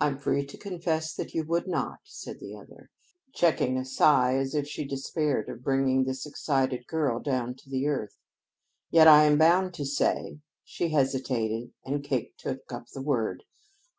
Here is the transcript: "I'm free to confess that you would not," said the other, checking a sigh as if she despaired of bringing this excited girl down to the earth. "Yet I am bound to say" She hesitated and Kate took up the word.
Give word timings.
"I'm 0.00 0.18
free 0.18 0.44
to 0.44 0.58
confess 0.58 1.14
that 1.14 1.32
you 1.32 1.44
would 1.46 1.66
not," 1.66 2.00
said 2.04 2.40
the 2.40 2.54
other, 2.58 2.90
checking 3.32 3.78
a 3.78 3.86
sigh 3.86 4.34
as 4.36 4.54
if 4.54 4.68
she 4.68 4.84
despaired 4.84 5.48
of 5.48 5.62
bringing 5.64 6.04
this 6.04 6.26
excited 6.26 6.86
girl 6.86 7.20
down 7.20 7.54
to 7.54 7.70
the 7.70 7.86
earth. 7.86 8.18
"Yet 8.90 9.08
I 9.08 9.24
am 9.24 9.38
bound 9.38 9.72
to 9.76 9.86
say" 9.86 10.40
She 10.66 10.90
hesitated 10.90 11.72
and 11.86 12.04
Kate 12.04 12.36
took 12.36 12.70
up 12.70 12.88
the 12.92 13.00
word. 13.00 13.44